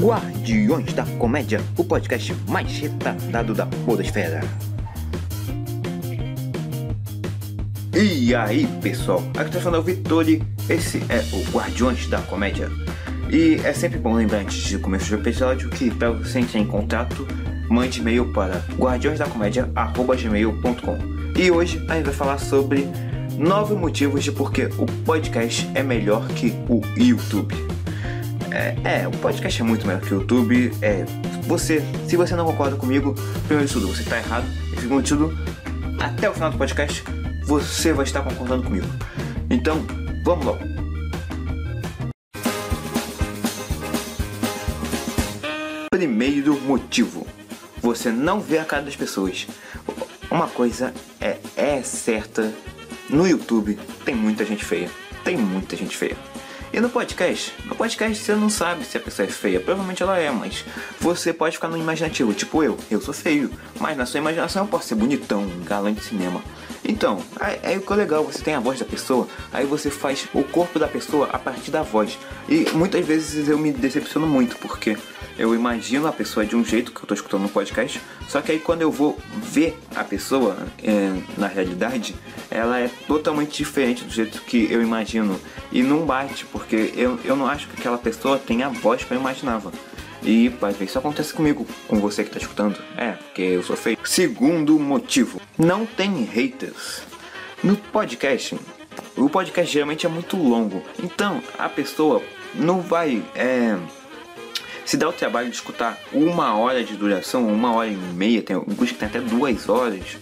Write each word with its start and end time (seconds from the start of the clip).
Guardiões 0.00 0.92
da 0.94 1.04
Comédia, 1.18 1.60
o 1.76 1.84
podcast 1.84 2.34
mais 2.48 2.72
retardado 2.78 3.52
da 3.52 3.66
podosfera. 3.84 4.40
E 7.94 8.34
aí 8.34 8.66
pessoal, 8.80 9.22
aqui 9.36 9.50
tá 9.50 9.60
falando 9.60 9.76
é 9.76 9.80
o 9.80 9.82
Vitori, 9.82 10.42
esse 10.70 11.02
é 11.10 11.22
o 11.34 11.42
Guardiões 11.52 12.06
da 12.06 12.22
Comédia. 12.22 12.70
E 13.30 13.60
é 13.62 13.74
sempre 13.74 13.98
bom 13.98 14.14
lembrar 14.14 14.38
antes 14.38 14.56
de 14.56 14.78
começar 14.78 15.16
o 15.16 15.20
episódio 15.20 15.68
que 15.68 15.90
para 15.90 16.12
você 16.12 16.40
entrar 16.40 16.60
em 16.60 16.66
contato, 16.66 17.28
mande 17.68 18.00
e-mail 18.00 18.32
para 18.32 18.64
guardiõesdacomédia.gmail.com 18.78 20.98
E 21.38 21.50
hoje 21.50 21.84
a 21.90 21.96
gente 21.96 22.06
vai 22.06 22.14
falar 22.14 22.38
sobre 22.38 22.88
nove 23.36 23.74
motivos 23.74 24.24
de 24.24 24.32
porque 24.32 24.64
o 24.78 24.86
podcast 25.04 25.68
é 25.74 25.82
melhor 25.82 26.26
que 26.28 26.54
o 26.70 26.80
YouTube. 26.96 27.69
É, 28.52 29.02
é, 29.02 29.08
o 29.08 29.12
podcast 29.12 29.60
é 29.60 29.64
muito 29.64 29.86
melhor 29.86 30.02
que 30.02 30.12
o 30.12 30.20
YouTube. 30.20 30.72
É, 30.82 31.04
você, 31.42 31.82
se 32.08 32.16
você 32.16 32.34
não 32.34 32.44
concorda 32.44 32.76
comigo, 32.76 33.14
primeiro 33.46 33.66
de 33.66 33.72
tudo, 33.72 33.88
você 33.88 34.02
está 34.02 34.18
errado. 34.18 34.46
E 34.76 34.80
segundo 34.80 35.02
de 35.02 35.08
tudo, 35.08 35.38
até 36.00 36.28
o 36.28 36.34
final 36.34 36.50
do 36.50 36.58
podcast, 36.58 37.04
você 37.46 37.92
vai 37.92 38.04
estar 38.04 38.22
concordando 38.22 38.64
comigo. 38.64 38.86
Então, 39.48 39.84
vamos 40.24 40.46
logo. 40.46 40.60
Primeiro 45.90 46.60
motivo: 46.60 47.26
você 47.80 48.10
não 48.10 48.40
vê 48.40 48.58
a 48.58 48.64
cara 48.64 48.82
das 48.82 48.96
pessoas. 48.96 49.46
Uma 50.30 50.48
coisa 50.48 50.92
é, 51.20 51.38
é 51.56 51.82
certa: 51.82 52.52
no 53.08 53.26
YouTube 53.26 53.78
tem 54.04 54.14
muita 54.14 54.44
gente 54.44 54.64
feia. 54.64 54.90
Tem 55.22 55.36
muita 55.36 55.76
gente 55.76 55.96
feia. 55.96 56.16
E 56.72 56.78
no 56.78 56.88
podcast? 56.88 57.52
No 57.64 57.74
podcast 57.74 58.22
você 58.22 58.34
não 58.34 58.48
sabe 58.48 58.84
se 58.84 58.96
a 58.96 59.00
pessoa 59.00 59.26
é 59.26 59.30
feia. 59.30 59.58
Provavelmente 59.58 60.04
ela 60.04 60.16
é, 60.18 60.30
mas 60.30 60.64
você 61.00 61.32
pode 61.32 61.56
ficar 61.56 61.66
no 61.66 61.76
imaginativo. 61.76 62.32
Tipo 62.32 62.62
eu, 62.62 62.78
eu 62.88 63.00
sou 63.00 63.12
feio. 63.12 63.50
Mas 63.80 63.96
na 63.96 64.06
sua 64.06 64.18
imaginação 64.18 64.62
eu 64.62 64.68
posso 64.68 64.86
ser 64.86 64.94
bonitão, 64.94 65.48
galã 65.64 65.92
de 65.92 66.00
cinema. 66.00 66.40
Então, 66.84 67.22
aí, 67.38 67.76
o 67.76 67.80
que 67.80 67.92
é 67.92 67.96
legal, 67.96 68.24
você 68.24 68.42
tem 68.42 68.54
a 68.54 68.60
voz 68.60 68.78
da 68.78 68.84
pessoa, 68.84 69.28
aí 69.52 69.66
você 69.66 69.90
faz 69.90 70.26
o 70.32 70.42
corpo 70.42 70.78
da 70.78 70.88
pessoa 70.88 71.28
a 71.32 71.38
partir 71.38 71.70
da 71.70 71.82
voz. 71.82 72.18
E 72.48 72.70
muitas 72.72 73.04
vezes 73.04 73.48
eu 73.48 73.58
me 73.58 73.72
decepciono 73.72 74.26
muito, 74.26 74.56
porque 74.56 74.96
eu 75.40 75.54
imagino 75.54 76.06
a 76.06 76.12
pessoa 76.12 76.44
de 76.44 76.54
um 76.54 76.62
jeito 76.62 76.92
que 76.92 77.02
eu 77.02 77.06
tô 77.06 77.14
escutando 77.14 77.42
no 77.42 77.48
podcast, 77.48 77.98
só 78.28 78.42
que 78.42 78.52
aí 78.52 78.58
quando 78.58 78.82
eu 78.82 78.92
vou 78.92 79.18
ver 79.36 79.74
a 79.96 80.04
pessoa 80.04 80.54
é, 80.82 81.18
na 81.38 81.46
realidade, 81.46 82.14
ela 82.50 82.78
é 82.78 82.90
totalmente 83.06 83.56
diferente 83.56 84.04
do 84.04 84.12
jeito 84.12 84.42
que 84.42 84.70
eu 84.70 84.82
imagino. 84.82 85.40
E 85.72 85.82
não 85.82 86.04
bate, 86.04 86.44
porque 86.44 86.92
eu, 86.94 87.18
eu 87.24 87.34
não 87.34 87.46
acho 87.46 87.68
que 87.68 87.80
aquela 87.80 87.96
pessoa 87.96 88.38
tenha 88.38 88.66
a 88.66 88.68
voz 88.68 89.02
que 89.02 89.12
eu 89.12 89.18
imaginava. 89.18 89.72
E 90.22 90.50
vai 90.50 90.74
ver, 90.74 90.84
isso 90.84 90.98
acontece 90.98 91.32
comigo, 91.32 91.66
com 91.88 91.98
você 91.98 92.22
que 92.22 92.30
tá 92.30 92.38
escutando. 92.38 92.78
É, 92.94 93.12
porque 93.12 93.40
eu 93.40 93.62
sou 93.62 93.76
feio. 93.76 93.96
Segundo 94.04 94.78
motivo, 94.78 95.40
não 95.58 95.86
tem 95.86 96.22
haters. 96.24 97.00
No 97.64 97.76
podcast, 97.76 98.58
o 99.16 99.30
podcast 99.30 99.72
geralmente 99.72 100.04
é 100.04 100.08
muito 100.08 100.36
longo. 100.36 100.82
Então 101.02 101.42
a 101.58 101.68
pessoa 101.68 102.22
não 102.54 102.82
vai 102.82 103.22
é, 103.34 103.78
se 104.90 104.96
dar 104.96 105.08
o 105.08 105.12
trabalho 105.12 105.48
de 105.48 105.54
escutar 105.54 105.96
uma 106.12 106.56
hora 106.56 106.82
de 106.82 106.96
duração, 106.96 107.46
uma 107.46 107.72
hora 107.72 107.86
e 107.86 107.94
meia, 107.94 108.42
tem 108.42 108.56
alguns 108.56 108.90
que 108.90 108.98
tem 108.98 109.08
até 109.08 109.20
duas 109.20 109.68
horas, 109.68 110.18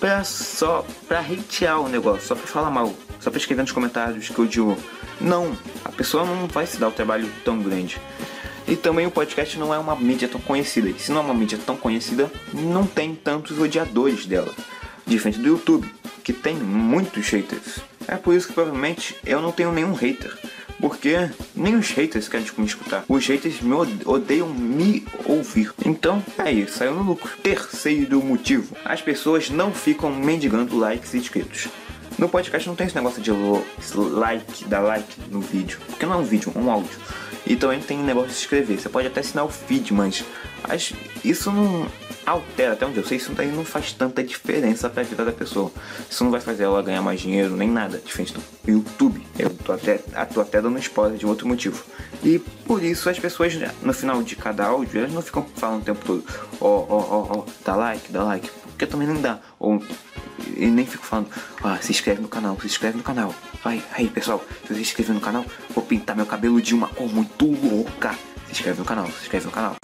pra 0.00 0.24
só 0.24 0.84
pra 1.06 1.20
hatear 1.20 1.80
o 1.80 1.88
negócio, 1.88 2.26
só 2.26 2.34
pra 2.34 2.44
falar 2.44 2.72
mal, 2.72 2.92
só 3.20 3.30
pra 3.30 3.38
escrever 3.38 3.62
nos 3.62 3.70
comentários 3.70 4.28
que 4.28 4.46
digo. 4.48 4.76
Não, 5.20 5.56
a 5.84 5.92
pessoa 5.92 6.24
não 6.24 6.48
vai 6.48 6.66
se 6.66 6.76
dar 6.76 6.88
o 6.88 6.90
trabalho 6.90 7.30
tão 7.44 7.60
grande. 7.62 8.00
E 8.66 8.74
também 8.74 9.06
o 9.06 9.12
podcast 9.12 9.56
não 9.56 9.72
é 9.72 9.78
uma 9.78 9.94
mídia 9.94 10.26
tão 10.26 10.40
conhecida. 10.40 10.88
E 10.88 10.98
se 10.98 11.12
não 11.12 11.20
é 11.20 11.24
uma 11.26 11.34
mídia 11.34 11.58
tão 11.64 11.76
conhecida, 11.76 12.28
não 12.52 12.84
tem 12.88 13.14
tantos 13.14 13.60
odiadores 13.60 14.26
dela. 14.26 14.52
Diferente 15.06 15.38
do 15.38 15.46
YouTube, 15.46 15.88
que 16.24 16.32
tem 16.32 16.56
muitos 16.56 17.28
haters. 17.28 17.78
É 18.08 18.16
por 18.16 18.34
isso 18.34 18.48
que 18.48 18.54
provavelmente 18.54 19.14
eu 19.24 19.40
não 19.40 19.52
tenho 19.52 19.70
nenhum 19.70 19.92
hater. 19.92 20.36
Porque 20.80 21.30
nem 21.54 21.76
os 21.76 21.90
haters 21.90 22.28
querem 22.28 22.46
me 22.56 22.66
escutar. 22.66 23.04
Os 23.08 23.26
haters 23.26 23.60
me 23.60 23.74
odeiam 24.04 24.48
me 24.48 25.04
ouvir. 25.26 25.72
Então 25.84 26.24
é 26.38 26.50
isso, 26.50 26.78
saiu 26.78 26.94
no 26.94 27.02
lucro. 27.02 27.30
Terceiro 27.42 28.22
motivo: 28.22 28.76
as 28.84 29.02
pessoas 29.02 29.50
não 29.50 29.72
ficam 29.72 30.10
mendigando 30.14 30.78
likes 30.78 31.14
e 31.14 31.18
inscritos. 31.18 31.68
No 32.18 32.28
podcast 32.28 32.68
não 32.68 32.76
tem 32.76 32.86
esse 32.86 32.96
negócio 32.96 33.22
de 33.22 33.30
like, 33.30 34.64
dar 34.64 34.80
like 34.80 35.08
no 35.30 35.40
vídeo. 35.40 35.78
Porque 35.86 36.04
não 36.04 36.14
é 36.14 36.16
um 36.18 36.24
vídeo, 36.24 36.52
é 36.54 36.58
um 36.58 36.70
áudio. 36.70 36.98
E 37.46 37.56
também 37.56 37.80
tem 37.80 37.98
negócio 37.98 38.30
de 38.30 38.36
escrever. 38.36 38.78
Você 38.78 38.88
pode 38.88 39.06
até 39.06 39.20
assinar 39.20 39.44
o 39.44 39.48
feed, 39.48 39.92
mas 39.94 40.24
isso 41.24 41.50
não 41.50 41.86
altera, 42.24 42.72
até 42.72 42.86
onde 42.86 42.98
eu 42.98 43.04
sei, 43.04 43.16
isso 43.16 43.32
daí 43.32 43.50
não 43.50 43.64
faz 43.64 43.92
tanta 43.92 44.22
diferença 44.22 44.88
pra 44.88 45.02
vida 45.02 45.24
da 45.24 45.32
pessoa. 45.32 45.72
Isso 46.08 46.22
não 46.22 46.30
vai 46.30 46.40
fazer 46.40 46.64
ela 46.64 46.82
ganhar 46.82 47.02
mais 47.02 47.20
dinheiro, 47.20 47.56
nem 47.56 47.68
nada, 47.68 47.98
diferente 47.98 48.34
do 48.34 48.42
YouTube. 48.66 49.26
Eu 49.38 49.50
tô 49.50 49.72
até, 49.72 49.98
tô 50.32 50.40
até 50.40 50.60
dando 50.60 50.78
spoiler 50.78 51.18
de 51.18 51.26
outro 51.26 51.46
motivo. 51.46 51.82
E 52.22 52.38
por 52.38 52.82
isso 52.82 53.08
as 53.08 53.18
pessoas, 53.18 53.54
no 53.82 53.92
final 53.92 54.22
de 54.22 54.36
cada 54.36 54.66
áudio, 54.66 55.00
elas 55.00 55.12
não 55.12 55.22
ficam 55.22 55.46
falando 55.56 55.82
o 55.82 55.84
tempo 55.84 56.04
todo, 56.04 56.24
ó, 56.60 56.66
ó, 56.66 56.98
ó, 56.98 57.38
ó, 57.38 57.44
dá 57.64 57.74
like, 57.76 58.12
dá 58.12 58.22
like. 58.22 58.50
Porque 58.66 58.86
também 58.86 59.08
não 59.08 59.20
dá. 59.20 59.40
Ou 59.58 59.82
e 60.56 60.66
nem 60.66 60.86
fico 60.86 61.04
falando, 61.04 61.28
ah, 61.62 61.78
se 61.80 61.92
inscreve 61.92 62.20
no 62.20 62.28
canal, 62.28 62.58
se 62.60 62.66
inscreve 62.66 62.96
no 62.96 63.02
canal. 63.02 63.34
Vai, 63.62 63.82
aí 63.92 64.08
pessoal, 64.08 64.42
se 64.66 64.74
você 64.74 64.80
inscrever 64.80 65.14
no 65.14 65.20
canal, 65.20 65.44
vou 65.74 65.84
pintar 65.84 66.16
meu 66.16 66.26
cabelo 66.26 66.60
de 66.60 66.74
uma 66.74 66.88
cor 66.88 67.12
muito 67.12 67.46
louca. 67.46 68.14
Se 68.46 68.52
inscreve 68.52 68.78
no 68.78 68.84
canal, 68.84 69.06
se 69.06 69.22
inscreve 69.22 69.46
no 69.46 69.52
canal. 69.52 69.76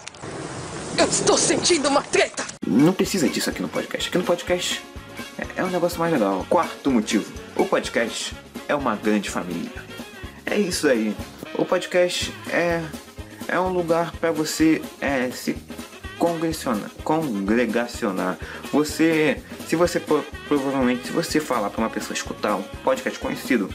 Eu 0.98 1.06
estou 1.08 1.36
sentindo 1.36 1.88
uma 1.88 2.00
treta! 2.02 2.42
Não 2.66 2.90
precisa 2.90 3.28
disso 3.28 3.50
aqui 3.50 3.60
no 3.60 3.68
podcast. 3.68 4.08
Aqui 4.08 4.16
no 4.16 4.24
podcast 4.24 4.82
é, 5.38 5.60
é 5.60 5.64
um 5.64 5.68
negócio 5.68 5.98
mais 5.98 6.10
legal. 6.10 6.46
Quarto 6.48 6.90
motivo: 6.90 7.30
o 7.54 7.66
podcast 7.66 8.34
é 8.66 8.74
uma 8.74 8.96
grande 8.96 9.28
família. 9.28 9.70
É 10.46 10.58
isso 10.58 10.88
aí. 10.88 11.14
O 11.54 11.66
podcast 11.66 12.32
é, 12.48 12.82
é 13.46 13.60
um 13.60 13.68
lugar 13.68 14.10
para 14.12 14.32
você 14.32 14.80
é, 14.98 15.30
se 15.30 15.54
congregacionar, 16.18 16.90
congregacionar. 17.04 18.38
Você, 18.72 19.42
se 19.68 19.76
você 19.76 20.00
provavelmente, 20.48 21.08
se 21.08 21.12
você 21.12 21.40
falar 21.40 21.68
para 21.68 21.80
uma 21.80 21.90
pessoa 21.90 22.14
escutar 22.14 22.56
um 22.56 22.62
podcast 22.82 23.18
conhecido, 23.18 23.68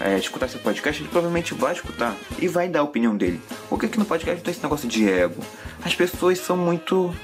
é, 0.00 0.18
escutar 0.18 0.48
seu 0.48 0.60
podcast, 0.60 1.00
ele 1.00 1.08
provavelmente 1.08 1.54
vai 1.54 1.72
escutar 1.72 2.16
e 2.38 2.48
vai 2.48 2.68
dar 2.68 2.80
a 2.80 2.82
opinião 2.82 3.16
dele. 3.16 3.40
Porque 3.68 3.86
aqui 3.86 3.98
no 3.98 4.04
podcast 4.04 4.36
não 4.36 4.44
tem 4.44 4.52
esse 4.52 4.62
negócio 4.62 4.88
de 4.88 5.08
ego. 5.08 5.42
As 5.84 5.94
pessoas 5.94 6.38
são 6.38 6.56
muito. 6.56 7.14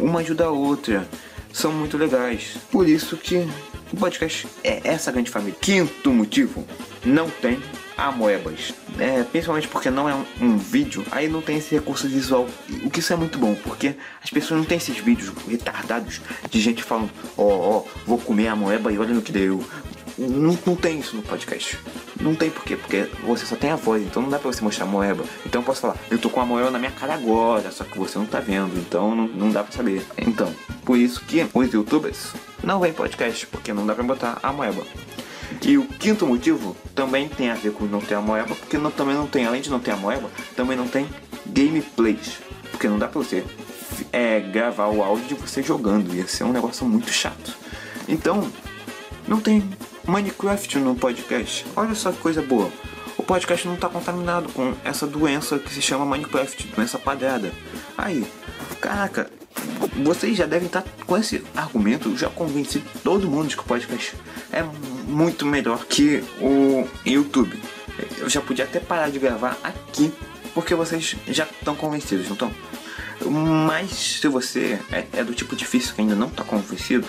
Uma 0.00 0.20
ajuda 0.20 0.46
a 0.46 0.50
outra. 0.50 1.06
São 1.52 1.72
muito 1.72 1.96
legais. 1.96 2.56
Por 2.70 2.88
isso 2.88 3.16
que 3.16 3.48
o 3.92 3.96
podcast 3.96 4.46
é 4.64 4.80
essa 4.84 5.12
grande 5.12 5.30
família. 5.30 5.56
Quinto 5.60 6.12
motivo: 6.12 6.66
não 7.04 7.30
tem 7.30 7.60
amoebas. 7.96 8.74
É, 8.98 9.22
principalmente 9.24 9.68
porque 9.68 9.90
não 9.90 10.08
é 10.08 10.14
um, 10.14 10.24
um, 10.40 10.56
vídeo, 10.56 11.04
aí 11.10 11.28
não 11.28 11.42
tem 11.42 11.58
esse 11.58 11.74
recurso 11.74 12.08
visual. 12.08 12.46
O 12.84 12.90
que 12.90 13.00
isso 13.00 13.12
é 13.12 13.16
muito 13.16 13.38
bom, 13.38 13.54
porque 13.54 13.94
as 14.22 14.30
pessoas 14.30 14.58
não 14.58 14.66
têm 14.66 14.78
esses 14.78 14.96
vídeos 14.98 15.30
retardados 15.46 16.20
de 16.50 16.60
gente 16.60 16.82
falando, 16.82 17.10
ó, 17.36 17.42
oh, 17.42 17.46
ó, 17.46 17.78
oh, 17.78 17.84
vou 18.06 18.18
comer 18.18 18.48
a 18.48 18.56
moeba 18.56 18.92
e 18.92 18.98
olha 18.98 19.14
no 19.14 19.22
que 19.22 19.32
deu. 19.32 19.62
Não, 20.18 20.58
não 20.66 20.76
tem 20.76 21.00
isso 21.00 21.16
no 21.16 21.22
podcast. 21.22 21.78
Não 22.20 22.34
tem 22.34 22.50
por 22.50 22.64
quê? 22.64 22.76
Porque 22.76 23.08
você 23.24 23.44
só 23.44 23.56
tem 23.56 23.70
a 23.70 23.76
voz, 23.76 24.02
então 24.02 24.22
não 24.22 24.30
dá 24.30 24.38
pra 24.38 24.50
você 24.50 24.62
mostrar 24.62 24.84
a 24.84 24.88
moeba. 24.88 25.24
Então 25.44 25.60
eu 25.60 25.64
posso 25.64 25.80
falar, 25.82 25.96
eu 26.10 26.18
tô 26.18 26.30
com 26.30 26.40
a 26.40 26.46
moeba 26.46 26.70
na 26.70 26.78
minha 26.78 26.90
cara 26.90 27.14
agora, 27.14 27.70
só 27.70 27.84
que 27.84 27.98
você 27.98 28.18
não 28.18 28.26
tá 28.26 28.40
vendo, 28.40 28.78
então 28.78 29.14
não, 29.14 29.28
não 29.28 29.50
dá 29.50 29.62
pra 29.62 29.76
saber. 29.76 30.04
Então, 30.16 30.52
por 30.84 30.96
isso 30.96 31.20
que 31.24 31.46
os 31.52 31.72
youtubers 31.72 32.32
não 32.62 32.80
vêm 32.80 32.92
podcast, 32.92 33.46
porque 33.46 33.72
não 33.72 33.86
dá 33.86 33.94
pra 33.94 34.02
botar 34.02 34.38
a 34.42 34.52
moeba. 34.52 34.82
E 35.62 35.78
o 35.78 35.86
quinto 35.86 36.26
motivo 36.26 36.76
também 36.94 37.28
tem 37.28 37.50
a 37.50 37.54
ver 37.54 37.72
com 37.72 37.84
não 37.84 38.00
ter 38.00 38.14
a 38.14 38.20
moeba, 38.20 38.54
porque 38.54 38.78
não, 38.78 38.90
também 38.90 39.14
não 39.14 39.26
tem, 39.26 39.46
além 39.46 39.60
de 39.60 39.70
não 39.70 39.80
ter 39.80 39.90
a 39.90 39.96
moeba, 39.96 40.30
também 40.54 40.76
não 40.76 40.88
tem 40.88 41.08
gameplays. 41.46 42.38
Porque 42.70 42.88
não 42.88 42.98
dá 42.98 43.08
pra 43.08 43.20
você 43.20 43.44
é, 44.12 44.40
gravar 44.40 44.88
o 44.88 45.02
áudio 45.02 45.26
de 45.26 45.34
você 45.34 45.62
jogando, 45.62 46.14
ia 46.14 46.26
ser 46.26 46.44
um 46.44 46.52
negócio 46.52 46.86
muito 46.86 47.10
chato. 47.10 47.56
Então, 48.08 48.50
não 49.26 49.40
tem 49.40 49.68
Minecraft 50.06 50.78
no 50.78 50.94
podcast. 50.94 51.66
Olha 51.74 51.94
só 51.94 52.12
que 52.12 52.18
coisa 52.18 52.40
boa. 52.40 52.70
O 53.16 53.22
podcast 53.22 53.66
não 53.66 53.74
está 53.74 53.88
contaminado 53.88 54.48
com 54.52 54.74
essa 54.84 55.06
doença 55.06 55.58
que 55.58 55.72
se 55.72 55.82
chama 55.82 56.04
Minecraft, 56.04 56.68
doença 56.68 56.98
padrada. 56.98 57.50
Aí, 57.98 58.26
caraca, 58.80 59.30
vocês 60.04 60.36
já 60.36 60.46
devem 60.46 60.66
estar 60.66 60.82
tá 60.82 60.90
com 61.04 61.16
esse 61.16 61.42
argumento, 61.54 62.16
já 62.16 62.28
convenci 62.28 62.82
todo 63.02 63.28
mundo 63.28 63.48
de 63.48 63.56
que 63.56 63.62
o 63.62 63.66
podcast 63.66 64.14
é 64.52 64.62
muito 65.08 65.44
melhor 65.46 65.84
que 65.86 66.22
o 66.40 66.88
YouTube. 67.04 67.58
Eu 68.18 68.28
já 68.28 68.40
podia 68.40 68.64
até 68.64 68.78
parar 68.78 69.10
de 69.10 69.18
gravar 69.18 69.58
aqui, 69.64 70.12
porque 70.54 70.74
vocês 70.74 71.16
já 71.26 71.44
estão 71.44 71.74
convencidos, 71.74 72.26
não 72.26 72.34
estão? 72.34 72.52
Mas 73.66 73.90
se 73.90 74.28
você 74.28 74.78
é, 74.92 75.06
é, 75.14 75.24
do 75.24 75.34
tipo 75.34 75.56
difícil 75.56 75.94
que 75.94 76.02
ainda 76.02 76.14
não 76.14 76.28
está 76.28 76.44
convencido, 76.44 77.06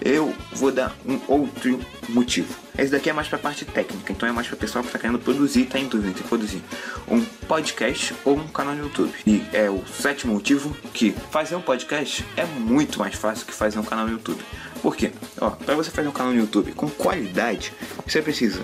Eu 0.00 0.34
vou 0.52 0.70
dar 0.70 0.94
um 1.06 1.20
outro 1.28 1.80
motivo. 2.08 2.54
Esse 2.76 2.90
daqui 2.90 3.08
é 3.08 3.12
mais 3.12 3.28
pra 3.28 3.38
parte 3.38 3.64
técnica, 3.64 4.12
então 4.12 4.28
é 4.28 4.32
mais 4.32 4.46
pra 4.46 4.56
pessoal 4.56 4.84
que 4.84 4.90
tá 4.90 4.98
querendo 4.98 5.18
produzir, 5.18 5.66
tá 5.66 5.78
em 5.78 5.86
dúvida 5.86 6.10
entre 6.10 6.24
produzir 6.24 6.62
um 7.08 7.24
podcast 7.46 8.14
ou 8.24 8.36
um 8.36 8.48
canal 8.48 8.74
no 8.74 8.84
YouTube. 8.84 9.12
E 9.26 9.42
é 9.52 9.70
o 9.70 9.82
sétimo 9.86 10.34
motivo 10.34 10.76
que 10.92 11.12
fazer 11.30 11.54
um 11.54 11.60
podcast 11.60 12.24
é 12.36 12.44
muito 12.44 12.98
mais 12.98 13.14
fácil 13.14 13.46
que 13.46 13.52
fazer 13.52 13.78
um 13.78 13.84
canal 13.84 14.06
no 14.06 14.12
YouTube. 14.12 14.42
Por 14.82 14.96
quê? 14.96 15.12
Ó, 15.40 15.50
pra 15.50 15.74
você 15.74 15.90
fazer 15.90 16.08
um 16.08 16.12
canal 16.12 16.32
no 16.32 16.38
YouTube 16.38 16.72
com 16.72 16.90
qualidade, 16.90 17.72
você 18.06 18.20
precisa 18.20 18.62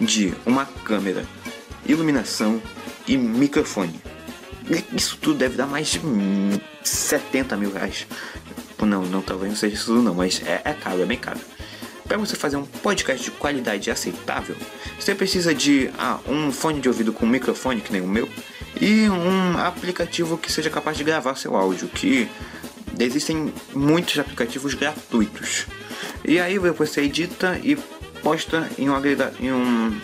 de 0.00 0.34
uma 0.44 0.66
câmera, 0.66 1.24
iluminação 1.86 2.60
e 3.06 3.16
microfone. 3.16 4.00
Isso 4.92 5.18
tudo 5.20 5.38
deve 5.38 5.56
dar 5.56 5.66
mais 5.66 5.88
de 5.88 6.00
70 6.82 7.56
mil 7.56 7.72
reais. 7.72 8.06
Não, 8.80 9.02
não, 9.02 9.22
talvez 9.22 9.50
não 9.50 9.56
seja 9.56 9.74
isso 9.74 9.86
tudo 9.86 10.02
não, 10.02 10.14
mas 10.14 10.42
é, 10.44 10.60
é 10.64 10.72
caro, 10.72 11.02
é 11.02 11.06
bem 11.06 11.18
caro. 11.18 11.40
Para 12.06 12.18
você 12.18 12.36
fazer 12.36 12.56
um 12.56 12.64
podcast 12.64 13.24
de 13.24 13.30
qualidade 13.30 13.90
aceitável, 13.90 14.56
você 14.98 15.14
precisa 15.14 15.54
de 15.54 15.90
ah, 15.98 16.18
um 16.28 16.52
fone 16.52 16.80
de 16.80 16.88
ouvido 16.88 17.12
com 17.12 17.26
microfone, 17.26 17.80
que 17.80 17.90
nem 17.90 18.02
o 18.02 18.06
meu, 18.06 18.28
e 18.80 19.08
um 19.08 19.56
aplicativo 19.58 20.36
que 20.36 20.52
seja 20.52 20.68
capaz 20.68 20.96
de 20.98 21.04
gravar 21.04 21.34
seu 21.36 21.56
áudio, 21.56 21.88
que 21.88 22.28
existem 22.98 23.52
muitos 23.74 24.18
aplicativos 24.18 24.74
gratuitos. 24.74 25.66
E 26.24 26.38
aí 26.38 26.58
você 26.58 27.02
edita 27.02 27.58
e 27.62 27.76
posta 28.22 28.68
em 28.78 28.88
um, 28.90 28.96
em 29.40 29.52
um 29.52 30.00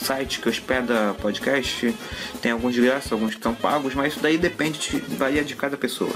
site 0.00 0.40
que 0.40 0.48
hospeda 0.48 1.14
podcast. 1.20 1.94
Tem 2.40 2.52
alguns 2.52 2.74
de 2.74 2.80
graça, 2.80 3.14
alguns 3.14 3.30
que 3.30 3.36
estão 3.36 3.54
pagos, 3.54 3.94
mas 3.94 4.12
isso 4.12 4.22
daí 4.22 4.38
depende, 4.38 4.78
de, 4.78 4.98
varia 5.16 5.44
de 5.44 5.54
cada 5.54 5.76
pessoa. 5.76 6.14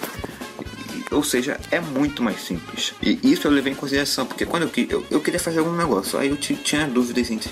Ou 1.11 1.25
seja, 1.25 1.59
é 1.71 1.81
muito 1.81 2.23
mais 2.23 2.41
simples. 2.43 2.95
E 3.03 3.19
isso 3.23 3.47
eu 3.47 3.51
levei 3.51 3.73
em 3.73 3.77
consideração, 3.77 4.27
porque 4.27 4.47
quando 4.47 4.63
eu, 4.63 4.71
eu, 4.89 5.07
eu 5.11 5.21
queria 5.21 5.41
fazer 5.41 5.59
algum 5.59 5.77
negócio, 5.77 6.19
aí 6.19 6.29
eu 6.29 6.37
tinha 6.37 6.87
dúvidas 6.87 7.31
entre 7.31 7.51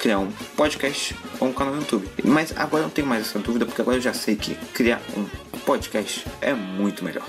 criar 0.00 0.18
um 0.18 0.30
podcast 0.56 1.14
ou 1.38 1.48
um 1.48 1.52
canal 1.52 1.74
no 1.74 1.80
YouTube. 1.80 2.08
Mas 2.24 2.52
agora 2.56 2.82
eu 2.82 2.86
não 2.86 2.90
tenho 2.90 3.06
mais 3.06 3.28
essa 3.28 3.38
dúvida, 3.38 3.66
porque 3.66 3.82
agora 3.82 3.96
eu 3.96 4.00
já 4.00 4.14
sei 4.14 4.36
que 4.36 4.54
criar 4.72 5.00
um 5.16 5.26
podcast 5.60 6.24
é 6.40 6.54
muito 6.54 7.04
melhor. 7.04 7.26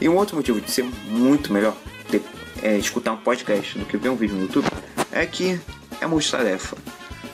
E 0.00 0.08
um 0.08 0.16
outro 0.16 0.36
motivo 0.36 0.60
de 0.60 0.70
ser 0.70 0.84
muito 1.06 1.52
melhor 1.52 1.76
ter, 2.10 2.22
é, 2.62 2.76
escutar 2.76 3.12
um 3.12 3.16
podcast 3.16 3.78
do 3.78 3.84
que 3.84 3.96
ver 3.96 4.08
um 4.10 4.16
vídeo 4.16 4.36
no 4.36 4.42
YouTube 4.42 4.66
é 5.12 5.24
que 5.26 5.60
é 6.00 6.06
multitarefa. 6.06 6.76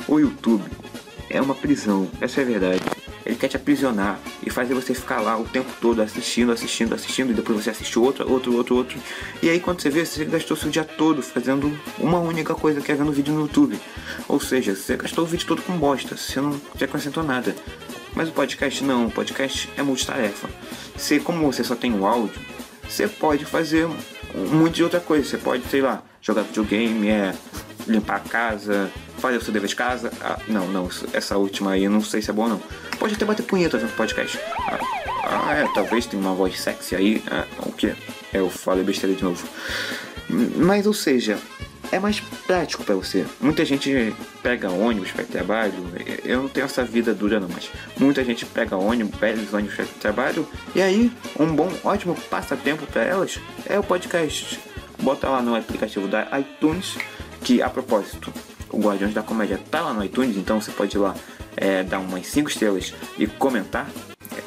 O 0.06 0.19
YouTube 0.19 0.64
é 1.31 1.40
uma 1.40 1.54
prisão, 1.54 2.08
essa 2.20 2.40
é 2.40 2.44
a 2.44 2.46
verdade. 2.46 2.95
Ele 3.26 3.37
quer 3.37 3.49
te 3.49 3.56
aprisionar 3.56 4.20
e 4.44 4.50
fazer 4.50 4.73
você 4.75 4.94
ficar 4.94 5.20
lá 5.20 5.37
o 5.37 5.44
tempo 5.44 5.70
todo 5.81 6.00
assistindo, 6.00 6.52
assistindo, 6.52 6.94
assistindo, 6.94 7.32
e 7.32 7.34
depois 7.34 7.62
você 7.62 7.70
assiste 7.70 7.99
outro, 7.99 8.31
outro, 8.31 8.56
outro, 8.56 8.76
outro. 8.76 8.99
E 9.43 9.50
aí 9.50 9.58
quando 9.58 9.82
você 9.82 9.90
vê, 9.90 10.06
você 10.06 10.25
gastou 10.25 10.56
seu 10.56 10.70
dia 10.70 10.84
todo 10.84 11.23
fazendo 11.23 11.76
uma 11.99 12.19
única 12.19 12.55
coisa 12.55 12.81
que 12.81 12.93
é 12.93 12.94
vendo 12.94 13.12
vídeo 13.12 13.34
no 13.34 13.43
YouTube. 13.43 13.78
Ou 14.28 14.38
seja, 14.40 14.75
você 14.75 14.96
gastou 14.96 15.25
o 15.25 15.26
vídeo 15.26 15.46
todo 15.46 15.62
com 15.62 15.76
bosta, 15.76 16.17
você 16.17 16.40
não 16.40 16.58
te 16.76 16.84
acrescentou 16.84 17.23
nada. 17.23 17.55
Mas 18.14 18.28
o 18.28 18.32
podcast 18.32 18.82
não, 18.82 19.06
o 19.06 19.11
podcast 19.11 19.69
é 19.76 19.82
multitarefa. 19.82 20.49
Você, 20.96 21.20
como 21.20 21.44
você 21.44 21.62
só 21.62 21.75
tem 21.75 21.93
o 21.93 22.06
áudio, 22.06 22.40
você 22.88 23.06
pode 23.06 23.44
fazer 23.44 23.87
muito 24.34 24.75
de 24.75 24.82
outra 24.82 25.00
coisa. 25.00 25.28
Você 25.28 25.37
pode, 25.37 25.64
sei 25.69 25.82
lá, 25.82 26.02
jogar 26.23 26.43
videogame, 26.43 27.08
é 27.08 27.34
limpar 27.87 28.17
a 28.17 28.21
casa, 28.21 28.91
fazer 29.19 29.37
o 29.37 29.41
seu 29.41 29.53
dever 29.53 29.69
de 29.69 29.77
casa. 29.77 30.12
Ah, 30.21 30.38
não, 30.49 30.67
não, 30.69 30.88
essa 31.12 31.37
última 31.37 31.73
aí 31.73 31.88
não 31.88 32.00
sei 32.00 32.23
se 32.23 32.31
é 32.31 32.33
boa 32.33 32.49
não. 32.49 32.61
Pode 32.99 33.15
até 33.15 33.25
bater 33.25 33.43
punheta 33.44 33.79
no 33.79 33.88
podcast. 33.91 34.38
Ah, 34.59 34.79
ah, 35.25 35.55
é, 35.55 35.69
talvez 35.75 36.06
tenha 36.06 36.23
uma 36.23 36.35
voz 36.35 36.61
sexy 36.61 36.94
aí. 36.94 37.23
Ah, 37.31 37.44
o 37.61 37.73
que? 37.73 37.94
Eu 38.33 38.50
falei 38.50 38.85
besteira 38.85 39.15
de 39.15 39.23
novo. 39.23 39.47
Mas, 40.29 40.87
ou 40.87 40.93
seja, 40.93 41.38
é 41.93 41.99
mais 41.99 42.21
prático 42.47 42.85
para 42.85 42.94
você. 42.94 43.25
Muita 43.41 43.65
gente 43.65 44.15
pega 44.43 44.71
ônibus 44.71 45.12
para 45.12 45.25
trabalho. 45.25 45.75
Eu 46.25 46.43
não 46.43 46.49
tenho 46.49 46.65
essa 46.65 46.85
vida 46.85 47.15
dura 47.15 47.38
não, 47.38 47.49
mas 47.49 47.71
muita 47.99 48.25
gente 48.25 48.44
pega 48.44 48.77
ônibus, 48.77 49.19
pega 49.19 49.41
ônibus 49.56 49.75
para 49.75 49.85
trabalho. 50.00 50.49
E 50.75 50.83
aí, 50.83 51.12
um 51.38 51.55
bom, 51.55 51.73
ótimo 51.85 52.15
passatempo 52.29 52.87
para 52.87 53.03
elas 53.03 53.38
é 53.67 53.79
o 53.79 53.83
podcast. 53.83 54.61
Bota 55.03 55.29
lá 55.29 55.43
no 55.43 55.55
aplicativo 55.55 56.09
da 56.09 56.27
iTunes, 56.38 56.97
que 57.43 57.62
a 57.62 57.71
propósito, 57.71 58.33
o 58.71 58.79
Guardiões 58.79 59.15
da 59.15 59.23
Comédia 59.23 59.61
tá 59.71 59.81
lá 59.81 59.94
no 59.94 60.05
iTunes, 60.05 60.37
então 60.37 60.61
você 60.61 60.71
pode 60.71 60.97
ir 60.97 61.00
lá 61.00 61.15
é, 61.56 61.83
dar 61.83 61.99
umas 61.99 62.27
5 62.27 62.49
estrelas 62.49 62.94
e 63.19 63.27
comentar. 63.27 63.88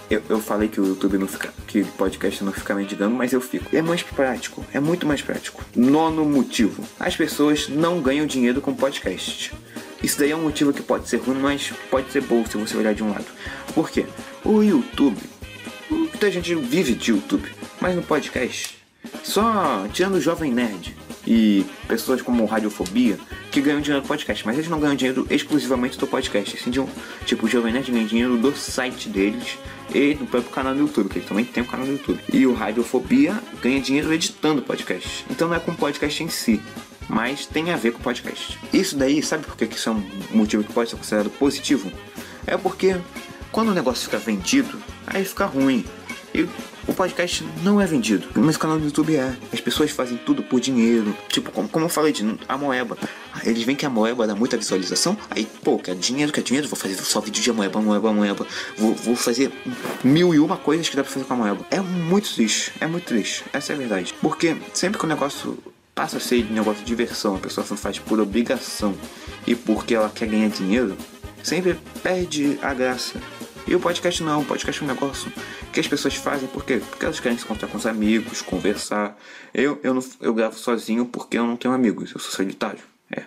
Eu, 0.10 0.22
eu, 0.30 0.40
falei 0.40 0.68
que 0.68 0.80
o 0.80 0.86
YouTube 0.86 1.18
não 1.18 1.28
fica. 1.28 1.54
que 1.68 1.82
o 1.82 1.86
podcast 1.86 2.44
não 2.44 2.52
fica 2.52 2.76
mendigando, 2.76 3.16
mas 3.16 3.32
eu 3.34 3.42
fico. 3.42 3.76
É 3.76 3.82
mais 3.82 4.04
prático, 4.04 4.66
é 4.74 4.80
muito 4.80 5.06
mais 5.08 5.22
prático. 5.22 5.64
Nono 5.76 6.26
motivo: 6.26 6.84
as 7.00 7.16
pessoas 7.16 7.68
não 7.70 8.02
ganham 8.02 8.26
dinheiro 8.26 8.62
com 8.62 8.74
podcast. 8.74 9.54
Isso 10.02 10.18
daí 10.20 10.32
é 10.32 10.36
um 10.36 10.44
motivo 10.44 10.72
que 10.72 10.82
pode 10.82 11.10
ser 11.10 11.18
ruim, 11.18 11.40
mas 11.40 11.74
pode 11.90 12.12
ser 12.12 12.22
bom 12.22 12.46
se 12.46 12.58
você 12.58 12.78
olhar 12.78 12.94
de 12.94 13.04
um 13.04 13.10
lado. 13.10 13.26
Por 13.74 13.90
quê? 13.90 14.06
O 14.44 14.62
YouTube. 14.62 15.18
Muita 15.90 16.32
gente 16.32 16.54
vive 16.56 16.94
de 16.94 17.12
YouTube, 17.12 17.50
mas 17.82 17.96
no 17.96 18.04
podcast, 18.04 18.78
só 19.24 19.88
tirando 19.92 20.16
o 20.16 20.22
Jovem 20.22 20.52
Nerd 20.52 20.96
e 21.26 21.66
pessoas 21.88 22.22
como 22.22 22.46
Radiofobia, 22.46 23.20
que 23.52 23.62
ganham 23.62 23.82
dinheiro 23.82 24.04
do 24.04 24.08
podcast, 24.08 24.46
mas 24.46 24.58
eles 24.58 24.70
não 24.70 24.80
ganham 24.80 24.96
dinheiro 24.96 25.28
exclusivamente 25.30 25.98
do 25.98 26.08
podcast, 26.08 26.58
assim, 26.58 26.70
de 26.70 26.80
um, 26.80 26.88
tipo, 27.26 27.46
o 27.46 27.50
Jovem 27.50 27.74
Nerd 27.74 27.92
ganha 27.92 28.06
dinheiro 28.06 28.38
do 28.38 28.56
site 28.56 29.10
deles 29.10 29.58
e 29.94 30.14
do 30.14 30.26
próprio 30.26 30.52
canal 30.52 30.74
do 30.74 30.82
YouTube, 30.82 31.10
que 31.10 31.20
ele 31.20 31.26
também 31.26 31.46
tem 31.46 31.64
um 31.64 31.66
canal 31.66 31.86
no 31.86 31.94
YouTube. 31.94 32.20
E 32.32 32.46
o 32.46 32.54
Radiofobia 32.54 33.42
ganha 33.62 33.82
dinheiro 33.82 34.14
editando 34.14 34.62
podcast. 34.62 35.26
Então 35.30 35.48
não 35.48 35.56
é 35.56 35.60
com 35.60 35.72
o 35.72 35.76
podcast 35.76 36.24
em 36.24 36.30
si, 36.30 36.62
mas 37.08 37.46
tem 37.46 37.72
a 37.72 37.78
ver 37.78 37.92
com 37.92 38.00
o 38.00 38.04
podcast. 38.04 38.58
Isso 38.72 38.96
daí, 38.96 39.22
sabe 39.24 39.46
por 39.46 39.56
que 39.58 39.66
isso 39.66 39.90
é 39.90 39.92
um 39.92 40.04
motivo 40.32 40.64
que 40.64 40.72
pode 40.72 40.90
ser 40.90 40.96
considerado 40.96 41.30
positivo? 41.32 41.92
É 42.46 42.56
porque 42.56 42.96
quando 43.52 43.70
o 43.70 43.74
negócio 43.74 44.06
fica 44.06 44.18
vendido, 44.18 44.82
aí 45.08 45.26
fica 45.26 45.46
ruim. 45.46 45.84
E 46.34 46.48
o 46.90 46.94
podcast 46.94 47.46
não 47.62 47.80
é 47.80 47.86
vendido, 47.86 48.28
mas 48.34 48.56
o 48.56 48.60
canal 48.60 48.80
do 48.80 48.86
YouTube 48.86 49.16
é. 49.16 49.36
As 49.54 49.62
pessoas 49.62 49.92
fazem 49.92 50.18
tudo 50.18 50.42
por 50.42 50.60
dinheiro. 50.60 51.16
Tipo, 51.28 51.52
como, 51.52 51.70
como 51.70 51.86
eu 51.86 51.90
falei 51.90 52.12
de 52.12 52.36
a 52.48 52.58
Moeba. 52.58 52.98
Eles 53.44 53.62
veem 53.62 53.76
que 53.76 53.86
a 53.86 53.90
Moeba 53.90 54.26
dá 54.26 54.34
muita 54.34 54.58
visualização. 54.58 55.16
Aí, 55.30 55.48
pô, 55.64 55.78
quer 55.78 55.94
dinheiro, 55.96 56.32
quer 56.32 56.42
dinheiro, 56.42 56.68
vou 56.68 56.76
fazer 56.76 56.96
só 56.96 57.22
vídeo 57.22 57.44
de 57.44 57.52
Moeba, 57.52 57.80
Moeba, 57.80 58.12
Moeba. 58.12 58.46
Vou, 58.76 58.96
vou 58.96 59.16
fazer 59.16 59.52
mil 60.04 60.34
e 60.34 60.40
uma 60.40 60.58
coisas 60.58 60.90
que 60.90 60.96
dá 60.96 61.04
pra 61.04 61.12
fazer 61.12 61.26
com 61.26 61.34
a 61.36 61.38
Moeba. 61.38 61.64
É 61.70 61.80
muito 61.80 62.34
triste, 62.34 62.74
é 62.82 62.88
muito 62.88 63.06
triste. 63.06 63.46
Essa 63.54 63.74
é 63.74 63.76
a 63.76 63.78
verdade. 63.78 64.16
Porque 64.20 64.58
sempre 64.74 64.98
que 64.98 65.06
o 65.06 65.08
negócio 65.08 65.60
passa 65.94 66.18
a 66.18 66.20
ser 66.20 66.50
negócio 66.52 66.80
de 66.80 66.88
diversão, 66.88 67.36
a 67.36 67.40
pessoa 67.40 67.66
só 67.68 67.76
faz 67.76 68.00
por 68.00 68.20
obrigação 68.20 68.96
e 69.46 69.54
porque 69.54 69.94
ela 69.94 70.10
quer 70.10 70.28
ganhar 70.28 70.50
dinheiro, 70.50 70.98
sempre 71.44 71.80
perde 72.02 72.58
a 72.64 72.74
graça. 72.74 73.22
E 73.68 73.76
o 73.76 73.80
podcast 73.80 74.24
não, 74.24 74.42
o 74.42 74.46
podcast 74.46 74.82
é 74.82 74.86
um 74.86 74.88
negócio 74.88 75.32
que 75.72 75.80
as 75.80 75.88
pessoas 75.88 76.16
fazem 76.16 76.48
porque, 76.50 76.78
porque 76.78 77.06
elas 77.06 77.20
querem 77.20 77.38
se 77.38 77.44
encontrar 77.44 77.68
com 77.68 77.78
os 77.78 77.86
amigos, 77.86 78.42
conversar. 78.42 79.18
Eu, 79.54 79.80
eu, 79.84 79.94
não, 79.94 80.04
eu 80.22 80.34
gravo 80.34 80.58
sozinho 80.58 81.06
porque 81.06 81.38
eu 81.38 81.46
não 81.46 81.56
tenho 81.56 81.74
amigos, 81.74 82.12
eu 82.12 82.20
sou 82.20 82.32
solitário. 82.32 82.84
É. 83.12 83.24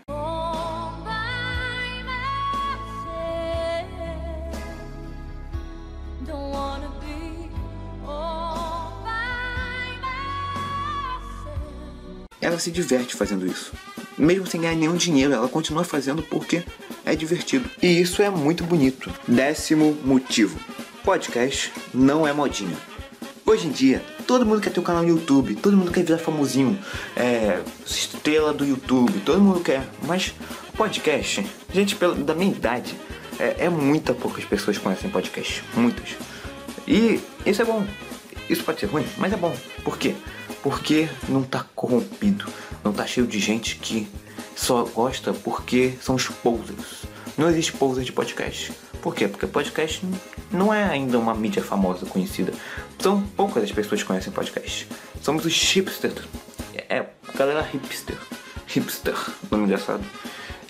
Ela 12.40 12.58
se 12.58 12.72
diverte 12.72 13.14
fazendo 13.14 13.46
isso. 13.46 13.72
Mesmo 14.18 14.46
sem 14.46 14.60
ganhar 14.60 14.74
nenhum 14.74 14.96
dinheiro, 14.96 15.32
ela 15.32 15.48
continua 15.48 15.84
fazendo 15.84 16.22
porque 16.22 16.64
é 17.04 17.14
divertido. 17.14 17.70
E 17.80 18.00
isso 18.00 18.20
é 18.20 18.28
muito 18.28 18.64
bonito. 18.64 19.12
Décimo 19.28 19.96
motivo: 20.04 20.58
podcast 21.02 21.72
não 21.92 22.26
é 22.26 22.32
modinha. 22.32 22.76
Hoje 23.44 23.66
em 23.66 23.70
dia, 23.70 24.04
todo 24.26 24.46
mundo 24.46 24.60
quer 24.60 24.70
ter 24.70 24.78
um 24.78 24.84
canal 24.84 25.02
no 25.02 25.08
YouTube, 25.08 25.56
todo 25.56 25.76
mundo 25.76 25.90
quer 25.90 26.04
virar 26.04 26.18
famosinho, 26.18 26.78
é, 27.16 27.60
estrela 27.84 28.52
do 28.52 28.64
YouTube, 28.64 29.20
todo 29.20 29.40
mundo 29.40 29.60
quer. 29.60 29.84
Mas 30.06 30.32
podcast, 30.76 31.44
gente 31.72 31.96
pela, 31.96 32.14
da 32.14 32.34
minha 32.34 32.52
idade, 32.52 32.94
é, 33.38 33.64
é 33.64 33.68
muita 33.68 34.14
poucas 34.14 34.44
pessoas 34.44 34.78
conhecem 34.78 35.10
podcast. 35.10 35.62
Muitas. 35.74 36.10
E 36.86 37.20
isso 37.44 37.62
é 37.62 37.64
bom. 37.64 37.84
Isso 38.48 38.62
pode 38.62 38.80
ser 38.80 38.86
ruim, 38.86 39.04
mas 39.18 39.32
é 39.32 39.36
bom. 39.36 39.54
Por 39.82 39.98
quê? 39.98 40.14
Porque 40.62 41.08
não 41.28 41.42
tá 41.42 41.66
corrompido, 41.74 42.46
não 42.84 42.92
tá 42.92 43.06
cheio 43.06 43.26
de 43.26 43.40
gente 43.40 43.76
que 43.76 44.08
só 44.54 44.84
gosta 44.84 45.32
porque 45.32 45.94
são 46.00 46.14
os 46.14 46.28
posers. 46.28 47.02
Não 47.36 47.50
existe 47.50 47.72
poser 47.72 48.04
de 48.04 48.12
podcast. 48.12 48.72
Por 49.02 49.16
quê? 49.16 49.26
Porque 49.26 49.48
podcast 49.48 50.06
não 50.50 50.72
é 50.72 50.84
ainda 50.84 51.18
uma 51.18 51.34
mídia 51.34 51.62
famosa, 51.62 52.06
conhecida. 52.06 52.52
São 53.00 53.20
poucas 53.20 53.64
as 53.64 53.72
pessoas 53.72 54.00
que 54.00 54.06
conhecem 54.06 54.32
podcast. 54.32 54.86
Somos 55.20 55.44
os 55.44 55.54
hipsters. 55.72 56.24
É, 56.88 57.04
galera 57.34 57.62
hipster. 57.62 58.16
Hipster, 58.68 59.14
nome 59.50 59.64
engraçado. 59.64 60.04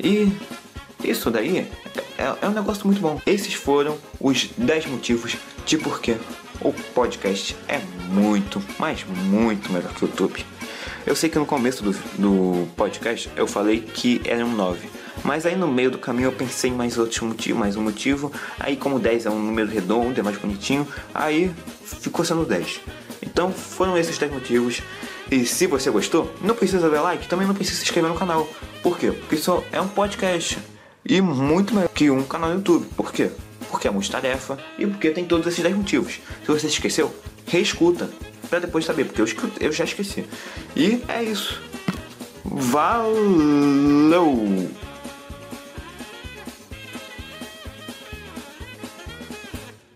E 0.02 0.32
isso 1.04 1.30
daí 1.30 1.68
é, 2.16 2.34
é 2.40 2.48
um 2.48 2.52
negócio 2.52 2.86
muito 2.86 3.02
bom. 3.02 3.20
Esses 3.26 3.52
foram 3.52 3.98
os 4.18 4.48
10 4.56 4.86
motivos 4.86 5.36
de 5.66 5.76
porquê 5.76 6.16
o 6.62 6.72
podcast 6.72 7.54
é 7.68 7.78
muito, 8.08 8.62
mas 8.78 9.04
muito 9.04 9.70
melhor 9.70 9.92
que 9.92 10.06
o 10.06 10.08
YouTube. 10.08 10.44
Eu 11.04 11.14
sei 11.14 11.28
que 11.28 11.38
no 11.38 11.44
começo 11.44 11.82
do, 11.82 11.92
do 12.16 12.66
podcast 12.76 13.28
eu 13.36 13.46
falei 13.46 13.80
que 13.80 14.22
eram 14.24 14.48
9. 14.52 15.01
Mas 15.24 15.46
aí 15.46 15.56
no 15.56 15.68
meio 15.68 15.90
do 15.90 15.98
caminho 15.98 16.28
eu 16.28 16.32
pensei 16.32 16.70
em 16.70 16.74
mais 16.74 16.98
outro 16.98 17.24
motivo, 17.26 17.58
mais 17.58 17.76
um 17.76 17.82
motivo. 17.82 18.32
Aí 18.58 18.76
como 18.76 18.98
10 18.98 19.26
é 19.26 19.30
um 19.30 19.38
número 19.38 19.70
redondo, 19.70 20.18
é 20.18 20.22
mais 20.22 20.36
bonitinho, 20.38 20.86
aí 21.14 21.52
ficou 21.84 22.24
sendo 22.24 22.44
10. 22.44 22.80
Então 23.22 23.52
foram 23.52 23.96
esses 23.96 24.18
10 24.18 24.32
motivos. 24.32 24.82
E 25.30 25.46
se 25.46 25.66
você 25.66 25.90
gostou, 25.90 26.32
não 26.42 26.54
precisa 26.54 26.90
dar 26.90 27.02
like, 27.02 27.28
também 27.28 27.46
não 27.46 27.54
precisa 27.54 27.78
se 27.78 27.84
inscrever 27.84 28.10
no 28.10 28.16
canal. 28.16 28.48
Por 28.82 28.98
quê? 28.98 29.12
Porque 29.12 29.36
isso 29.36 29.62
é 29.72 29.80
um 29.80 29.88
podcast. 29.88 30.58
E 31.04 31.20
muito 31.20 31.74
melhor 31.74 31.88
que 31.88 32.10
um 32.10 32.22
canal 32.22 32.50
no 32.50 32.56
YouTube. 32.56 32.86
Por 32.96 33.12
quê? 33.12 33.30
Porque 33.70 33.88
é 33.88 33.90
multitarefa 33.90 34.58
e 34.78 34.86
porque 34.86 35.10
tem 35.10 35.24
todos 35.24 35.46
esses 35.46 35.62
10 35.62 35.76
motivos. 35.76 36.20
Se 36.44 36.48
você 36.48 36.66
esqueceu, 36.66 37.14
reescuta. 37.46 38.10
Pra 38.50 38.58
depois 38.58 38.84
saber, 38.84 39.06
porque 39.06 39.22
eu, 39.22 39.26
eu 39.60 39.72
já 39.72 39.84
esqueci. 39.84 40.26
E 40.76 41.02
é 41.08 41.22
isso. 41.22 41.58
Valeu! 42.44 44.28